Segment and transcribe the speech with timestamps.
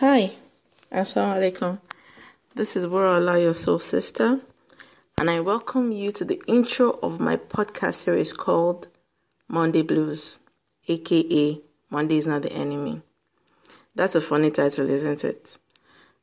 [0.00, 0.32] Hi,
[0.90, 1.78] Assalamu alaikum.
[2.54, 4.40] This is Wara your soul sister,
[5.18, 8.88] and I welcome you to the intro of my podcast series called
[9.46, 10.38] Monday Blues,
[10.88, 11.60] aka
[11.90, 13.02] Monday is Not the Enemy.
[13.94, 15.58] That's a funny title, isn't it?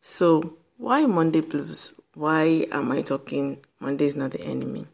[0.01, 1.93] So, why Monday Blues?
[2.15, 4.87] Why am I talking Monday is Not the Enemy?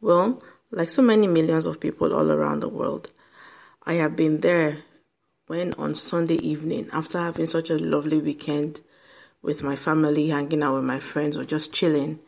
[0.00, 0.40] Well,
[0.70, 3.10] like so many millions of people all around the world,
[3.84, 4.84] I have been there
[5.50, 8.80] when on Sunday evening, after having such a lovely weekend
[9.42, 12.20] with my family, hanging out with my friends, or just chilling,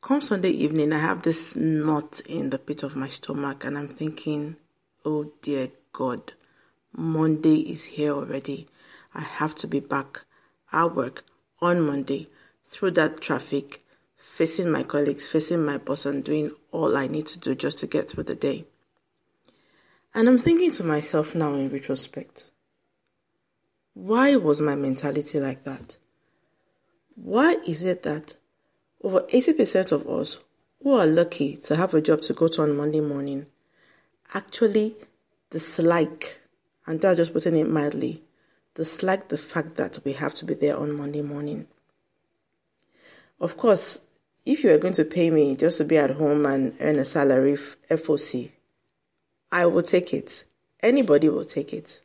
[0.00, 3.88] come Sunday evening, I have this knot in the pit of my stomach, and I'm
[3.88, 4.56] thinking,
[5.04, 6.32] oh dear God,
[6.96, 8.66] Monday is here already.
[9.14, 10.22] I have to be back
[10.72, 11.24] at work
[11.60, 12.26] on Monday
[12.64, 13.84] through that traffic,
[14.16, 17.86] facing my colleagues, facing my boss, and doing all I need to do just to
[17.86, 18.64] get through the day.
[20.14, 22.50] And I'm thinking to myself now in retrospect,
[23.94, 25.98] why was my mentality like that?
[27.14, 28.34] Why is it that
[29.02, 30.40] over 80% of us
[30.82, 33.46] who are lucky to have a job to go to on Monday morning
[34.34, 34.96] actually
[35.50, 36.40] dislike,
[36.86, 38.22] and that's just putting it mildly,
[38.74, 41.66] dislike the fact that we have to be there on Monday morning?
[43.40, 44.00] Of course,
[44.44, 47.04] if you are going to pay me just to be at home and earn a
[47.04, 48.50] salary FOC,
[49.52, 50.44] I will take it.
[50.82, 52.00] Anybody will take it.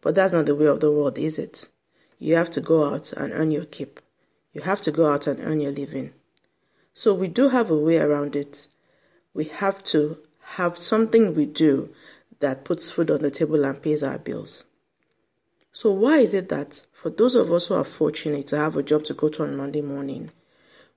[0.00, 1.68] But that's not the way of the world, is it?
[2.18, 4.00] You have to go out and earn your keep.
[4.52, 6.12] You have to go out and earn your living.
[6.94, 8.68] So we do have a way around it.
[9.32, 10.18] We have to
[10.56, 11.94] have something we do
[12.40, 14.64] that puts food on the table and pays our bills.
[15.72, 18.82] So why is it that for those of us who are fortunate to have a
[18.82, 20.30] job to go to on Monday morning,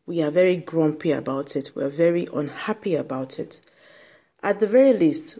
[0.06, 3.62] we are very grumpy about it, we're very unhappy about it.
[4.44, 5.40] At the very least,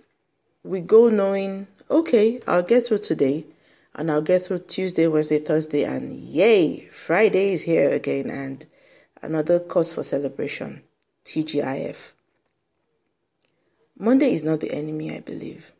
[0.66, 3.46] we go knowing, okay, I'll get through today
[3.94, 8.66] and I'll get through Tuesday, Wednesday, Thursday, and yay, Friday is here again and
[9.22, 10.82] another cause for celebration,
[11.24, 12.14] TGIF.
[13.98, 15.72] Monday is not the enemy, I believe.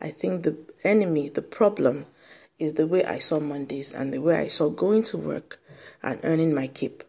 [0.00, 2.06] I think the enemy, the problem,
[2.58, 5.60] is the way I saw Mondays and the way I saw going to work
[6.02, 7.04] and earning my keep.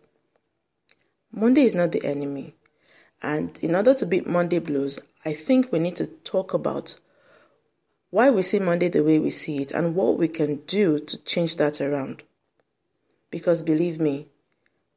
[1.31, 2.55] Monday is not the enemy.
[3.23, 6.99] And in order to beat Monday blues, I think we need to talk about
[8.11, 11.17] why we see Monday the way we see it, and what we can do to
[11.23, 12.23] change that around.
[13.31, 14.27] Because believe me,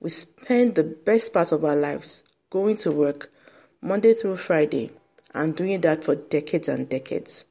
[0.00, 3.32] we spend the best part of our lives going to work
[3.80, 4.90] Monday through Friday
[5.32, 7.44] and doing that for decades and decades.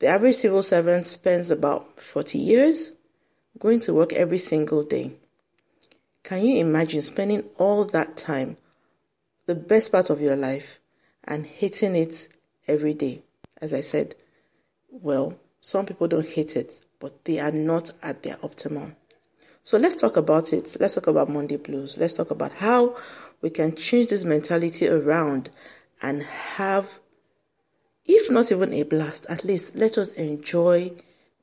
[0.00, 2.92] The average civil servant spends about 40 years
[3.58, 5.12] going to work every single day.
[6.22, 8.56] Can you imagine spending all that time,
[9.46, 10.80] the best part of your life,
[11.24, 12.28] and hating it
[12.66, 13.22] every day?
[13.60, 14.14] As I said,
[14.90, 18.96] well, some people don't hate it, but they are not at their optimum.
[19.62, 20.76] So let's talk about it.
[20.80, 21.98] Let's talk about Monday blues.
[21.98, 22.96] Let's talk about how
[23.42, 25.50] we can change this mentality around
[26.02, 26.98] and have,
[28.04, 30.92] if not even a blast, at least let us enjoy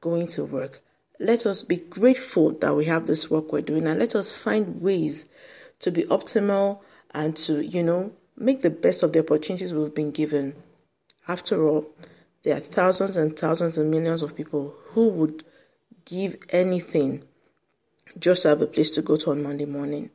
[0.02, 0.82] going to work.
[1.20, 4.82] Let us be grateful that we have this work we're doing and let us find
[4.82, 5.28] ways
[5.80, 6.80] to be optimal
[7.12, 10.56] and to, you know, make the best of the opportunities we've been given.
[11.28, 11.88] After all,
[12.48, 15.44] there are thousands and thousands and millions of people who would
[16.06, 17.26] give anything
[18.18, 20.12] just to have a place to go to on Monday morning,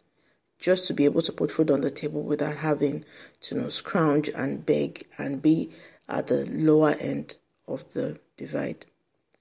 [0.59, 3.05] just to be able to put food on the table without having
[3.43, 5.73] to you know scrounge and beg and be
[6.09, 7.37] at the lower end
[7.69, 8.87] of the divide.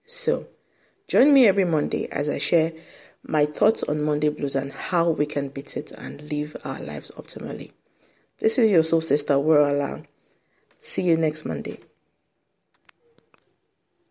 [0.06, 0.48] So,
[1.08, 2.74] join me every Monday as I share
[3.24, 7.10] my thoughts on Monday blues and how we can beat it and live our lives
[7.16, 7.72] optimally.
[8.40, 10.06] This is your soul sister, Wara
[10.82, 11.80] See you next Monday.